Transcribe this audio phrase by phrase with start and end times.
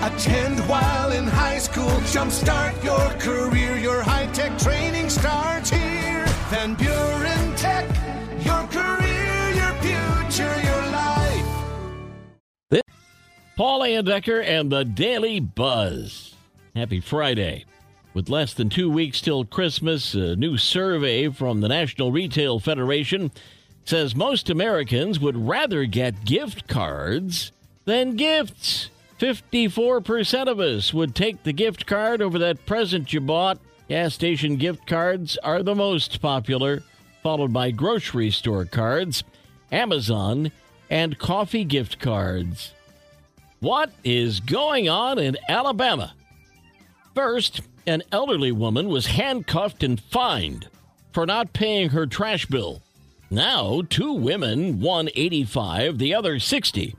[0.00, 1.90] Attend while in high school.
[2.12, 3.76] Jumpstart your career.
[3.76, 6.24] Your high tech training starts here.
[6.50, 7.84] Van Buren Tech.
[8.44, 12.82] Your career, your future, your life.
[13.56, 16.36] Paul Layendecker and the Daily Buzz.
[16.76, 17.64] Happy Friday.
[18.14, 23.32] With less than two weeks till Christmas, a new survey from the National Retail Federation
[23.84, 27.50] says most Americans would rather get gift cards
[27.84, 28.87] than gifts.
[29.18, 33.58] 54% of us would take the gift card over that present you bought.
[33.88, 36.82] Gas station gift cards are the most popular,
[37.22, 39.24] followed by grocery store cards,
[39.72, 40.52] Amazon,
[40.88, 42.72] and coffee gift cards.
[43.60, 46.14] What is going on in Alabama?
[47.14, 50.68] First, an elderly woman was handcuffed and fined
[51.12, 52.82] for not paying her trash bill.
[53.30, 56.94] Now, two women, one 85, the other 60,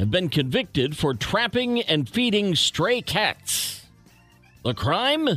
[0.00, 3.86] have been convicted for trapping and feeding stray cats.
[4.64, 5.28] The crime?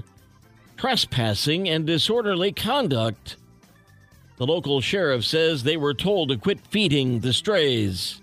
[0.78, 3.36] Trespassing and disorderly conduct.
[4.38, 8.22] The local sheriff says they were told to quit feeding the strays.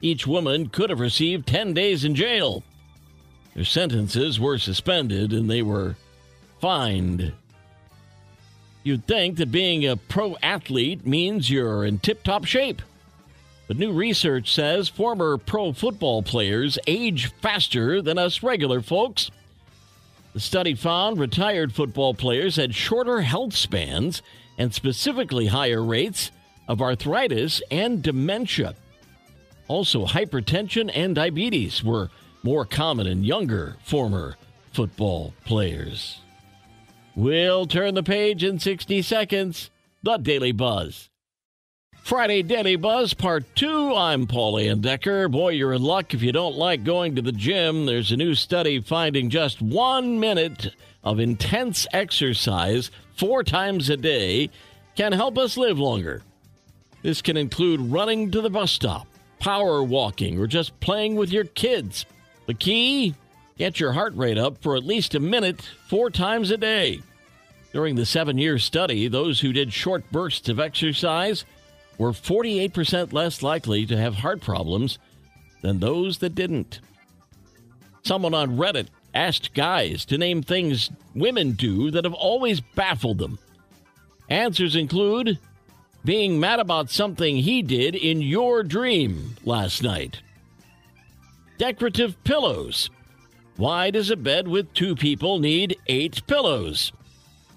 [0.00, 2.64] Each woman could have received 10 days in jail.
[3.54, 5.96] Their sentences were suspended and they were
[6.58, 7.34] fined.
[8.82, 12.80] You'd think that being a pro athlete means you're in tip top shape.
[13.70, 19.30] But new research says former pro football players age faster than us regular folks.
[20.32, 24.22] The study found retired football players had shorter health spans
[24.58, 26.32] and specifically higher rates
[26.66, 28.74] of arthritis and dementia.
[29.68, 32.10] Also, hypertension and diabetes were
[32.42, 34.36] more common in younger former
[34.72, 36.18] football players.
[37.14, 39.70] We'll turn the page in 60 seconds.
[40.02, 41.09] The Daily Buzz.
[42.02, 43.94] Friday Daily Buzz Part 2.
[43.94, 45.30] I'm Paul Layendecker.
[45.30, 47.86] Boy, you're in luck if you don't like going to the gym.
[47.86, 54.50] There's a new study finding just one minute of intense exercise four times a day
[54.96, 56.22] can help us live longer.
[57.02, 59.06] This can include running to the bus stop,
[59.38, 62.06] power walking, or just playing with your kids.
[62.46, 63.14] The key?
[63.56, 67.02] Get your heart rate up for at least a minute four times a day.
[67.72, 71.44] During the seven year study, those who did short bursts of exercise
[72.00, 74.98] were 48% less likely to have heart problems
[75.60, 76.80] than those that didn't.
[78.02, 83.38] Someone on Reddit asked guys to name things women do that have always baffled them.
[84.30, 85.38] Answers include
[86.02, 90.22] being mad about something he did in your dream last night.
[91.58, 92.88] Decorative pillows.
[93.58, 96.92] Why does a bed with two people need eight pillows?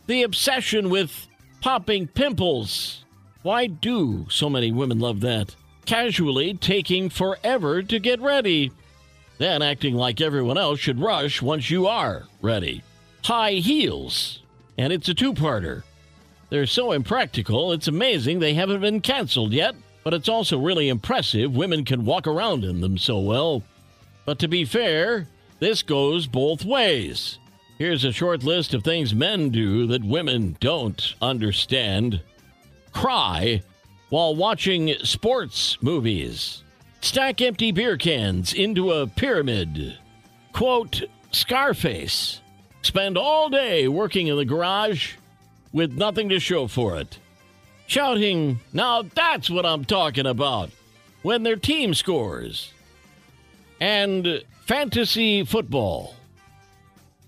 [0.07, 1.29] The obsession with
[1.61, 3.02] popping pimples.
[3.43, 5.53] Why do so many women love that?
[5.85, 8.71] Casually taking forever to get ready.
[9.37, 12.83] Then acting like everyone else should rush once you are ready.
[13.25, 14.41] High heels.
[14.77, 15.83] And it's a two parter.
[16.49, 19.75] They're so impractical, it's amazing they haven't been canceled yet.
[20.05, 23.61] But it's also really impressive women can walk around in them so well.
[24.25, 25.27] But to be fair,
[25.59, 27.39] this goes both ways.
[27.77, 32.21] Here's a short list of things men do that women don't understand
[32.93, 33.61] cry
[34.09, 36.63] while watching sports movies,
[37.01, 39.97] stack empty beer cans into a pyramid,
[40.53, 42.41] quote, Scarface,
[42.83, 45.15] spend all day working in the garage
[45.71, 47.17] with nothing to show for it,
[47.87, 50.69] shouting, Now that's what I'm talking about,
[51.23, 52.71] when their team scores,
[53.81, 56.15] and fantasy football.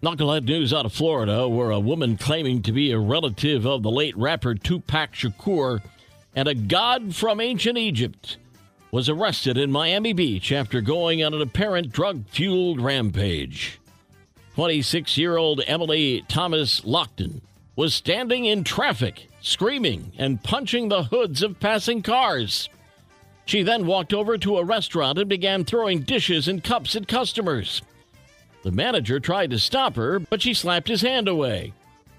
[0.01, 3.89] Knucklehead news out of Florida, where a woman claiming to be a relative of the
[3.89, 5.81] late rapper Tupac Shakur
[6.35, 8.37] and a god from ancient Egypt
[8.91, 13.79] was arrested in Miami Beach after going on an apparent drug fueled rampage.
[14.55, 17.41] 26 year old Emily Thomas Lockton
[17.75, 22.69] was standing in traffic, screaming and punching the hoods of passing cars.
[23.45, 27.81] She then walked over to a restaurant and began throwing dishes and cups at customers.
[28.65, 31.71] The manager tried to stop her, but she slapped his hand away.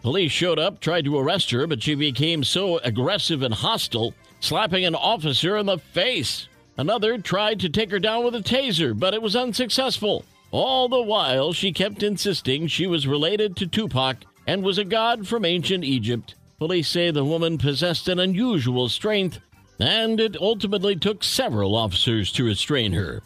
[0.02, 4.84] Police showed up, tried to arrest her, but she became so aggressive and hostile, slapping
[4.84, 6.46] an officer in the face.
[6.76, 10.24] Another tried to take her down with a taser, but it was unsuccessful.
[10.52, 15.26] All the while, she kept insisting she was related to Tupac and was a god
[15.26, 16.36] from ancient Egypt.
[16.60, 19.40] Police say the woman possessed an unusual strength,
[19.80, 23.24] and it ultimately took several officers to restrain her.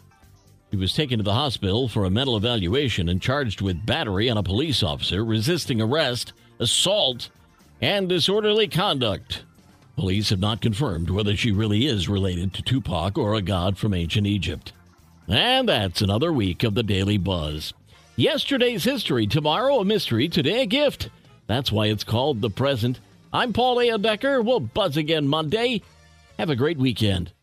[0.71, 4.37] He was taken to the hospital for a mental evaluation and charged with battery on
[4.37, 7.29] a police officer, resisting arrest, assault,
[7.81, 9.43] and disorderly conduct.
[9.97, 13.93] Police have not confirmed whether she really is related to Tupac or a god from
[13.93, 14.71] ancient Egypt.
[15.27, 17.73] And that's another week of the Daily Buzz.
[18.15, 21.09] Yesterday's history, tomorrow a mystery, today a gift.
[21.47, 23.01] That's why it's called the present.
[23.33, 24.43] I'm Paul Layendecker.
[24.43, 25.81] We'll buzz again Monday.
[26.39, 27.33] Have a great weekend.